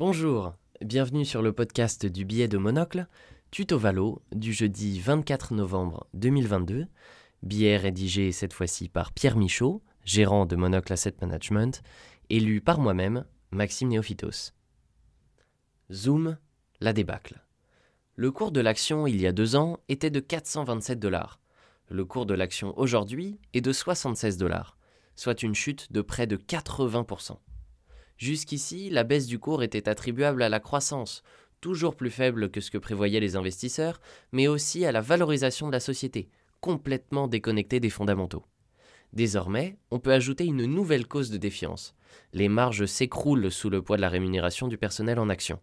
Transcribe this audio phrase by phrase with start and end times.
[0.00, 3.06] Bonjour, bienvenue sur le podcast du billet de Monocle,
[3.50, 6.86] Tuto Valo du jeudi 24 novembre 2022,
[7.42, 11.82] billet rédigé cette fois-ci par Pierre Michaud, gérant de Monocle Asset Management,
[12.30, 14.54] et lu par moi-même, Maxime Néophytos.
[15.92, 16.38] Zoom,
[16.80, 17.44] la débâcle.
[18.16, 21.40] Le cours de l'action il y a deux ans était de 427 dollars.
[21.90, 24.78] Le cours de l'action aujourd'hui est de 76 dollars,
[25.14, 27.36] soit une chute de près de 80%.
[28.20, 31.22] Jusqu'ici, la baisse du cours était attribuable à la croissance,
[31.62, 33.98] toujours plus faible que ce que prévoyaient les investisseurs,
[34.30, 36.28] mais aussi à la valorisation de la société,
[36.60, 38.44] complètement déconnectée des fondamentaux.
[39.14, 41.94] Désormais, on peut ajouter une nouvelle cause de défiance.
[42.34, 45.58] Les marges s'écroulent sous le poids de la rémunération du personnel en action.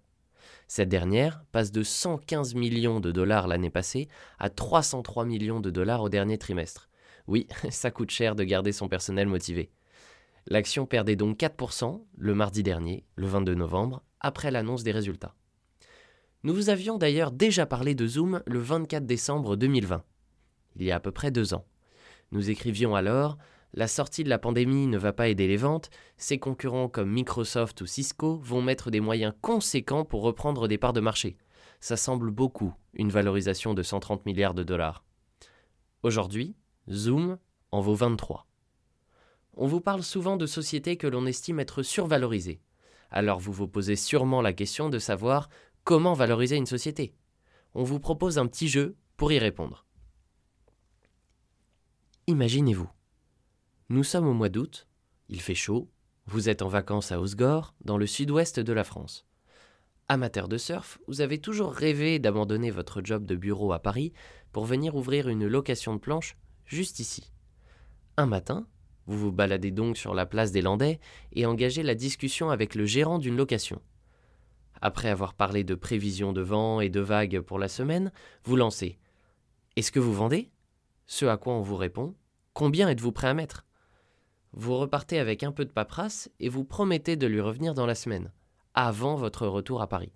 [0.67, 4.07] Cette dernière passe de 115 millions de dollars l'année passée
[4.39, 6.89] à 303 millions de dollars au dernier trimestre.
[7.27, 9.69] Oui, ça coûte cher de garder son personnel motivé.
[10.47, 15.35] L'action perdait donc 4% le mardi dernier, le 22 novembre, après l'annonce des résultats.
[16.43, 20.03] Nous vous avions d'ailleurs déjà parlé de Zoom le 24 décembre 2020,
[20.77, 21.65] il y a à peu près deux ans.
[22.31, 23.37] Nous écrivions alors
[23.73, 27.81] la sortie de la pandémie ne va pas aider les ventes, ses concurrents comme Microsoft
[27.81, 31.37] ou Cisco vont mettre des moyens conséquents pour reprendre des parts de marché.
[31.79, 35.03] Ça semble beaucoup, une valorisation de 130 milliards de dollars.
[36.01, 36.55] Aujourd'hui,
[36.89, 37.37] Zoom
[37.71, 38.46] en vaut 23.
[39.59, 42.61] On vous parle souvent de sociétés que l'on estime être survalorisées.
[43.09, 45.49] Alors vous vous posez sûrement la question de savoir
[45.83, 47.15] comment valoriser une société.
[47.73, 49.85] On vous propose un petit jeu pour y répondre.
[52.27, 52.89] Imaginez-vous,
[53.89, 54.87] nous sommes au mois d'août,
[55.27, 55.89] il fait chaud,
[56.27, 59.25] vous êtes en vacances à Osgore, dans le sud-ouest de la France.
[60.07, 64.13] Amateur de surf, vous avez toujours rêvé d'abandonner votre job de bureau à Paris
[64.51, 67.31] pour venir ouvrir une location de planche juste ici.
[68.17, 68.67] Un matin,
[69.07, 70.99] vous vous baladez donc sur la place des Landais
[71.31, 73.81] et engagez la discussion avec le gérant d'une location.
[74.81, 78.11] Après avoir parlé de prévisions de vent et de vagues pour la semaine,
[78.43, 78.99] vous lancez
[79.75, 80.51] Est-ce que vous vendez?
[81.07, 82.13] Ce à quoi on vous répond
[82.53, 83.65] Combien êtes-vous prêt à mettre?
[84.53, 87.95] Vous repartez avec un peu de paperasse et vous promettez de lui revenir dans la
[87.95, 88.31] semaine,
[88.73, 90.11] avant votre retour à Paris.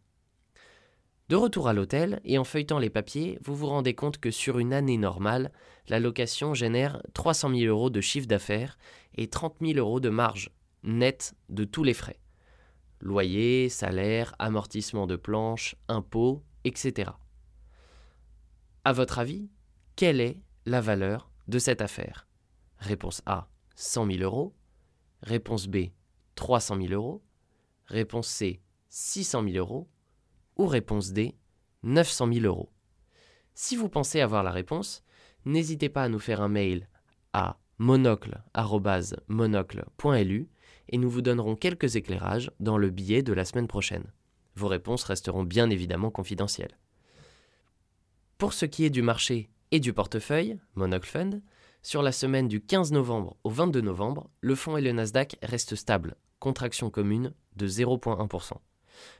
[1.32, 4.60] De retour à l'hôtel et en feuilletant les papiers, vous vous rendez compte que sur
[4.60, 5.54] une année normale,
[5.88, 8.78] la location génère 300 000 euros de chiffre d'affaires
[9.16, 10.52] et 30 000 euros de marge,
[10.84, 12.20] nette de tous les frais.
[13.00, 17.12] Loyer, salaire, amortissement de planches, impôts, etc.
[18.84, 19.50] À votre avis,
[19.96, 22.28] quelle est la valeur de cette affaire?
[22.78, 24.54] Réponse A 100 000 euros.
[25.22, 25.92] Réponse B,
[26.36, 27.24] 300 000 euros.
[27.86, 28.60] Réponse C,
[28.90, 29.88] 600 000 euros.
[30.58, 31.36] Ou réponse D,
[31.84, 32.70] 900 000 euros.
[33.54, 35.04] Si vous pensez avoir la réponse,
[35.46, 36.88] n'hésitez pas à nous faire un mail
[37.34, 40.50] à monocle.monocle.lu
[40.90, 44.12] et nous vous donnerons quelques éclairages dans le billet de la semaine prochaine.
[44.56, 46.78] Vos réponses resteront bien évidemment confidentielles.
[48.38, 51.42] Pour ce qui est du marché et du portefeuille, Monocle Fund,
[51.84, 55.76] sur la semaine du 15 novembre au 22 novembre, le fonds et le Nasdaq restent
[55.76, 58.54] stables, contraction commune de 0,1%.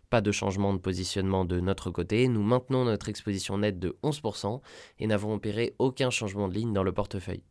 [0.10, 4.62] Pas de changement de positionnement de notre côté, nous maintenons notre exposition nette de 11%
[5.00, 7.44] et n'avons opéré aucun changement de ligne dans le portefeuille.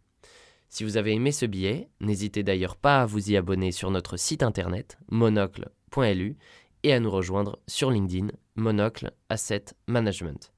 [0.69, 4.17] Si vous avez aimé ce billet, n'hésitez d'ailleurs pas à vous y abonner sur notre
[4.17, 6.37] site internet monocle.lu
[6.83, 10.53] et à nous rejoindre sur LinkedIn Monocle Asset Management.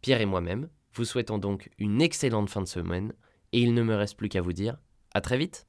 [0.00, 3.12] Pierre et moi-même vous souhaitons donc une excellente fin de semaine
[3.52, 4.76] et il ne me reste plus qu'à vous dire
[5.12, 5.66] à très vite